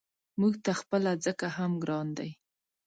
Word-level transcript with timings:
موږ 0.39 0.53
ته 0.63 0.71
خپله 0.79 1.11
ځکه 1.25 1.45
هم 1.57 1.71
ګران 1.83 2.07
دی. 2.17 2.31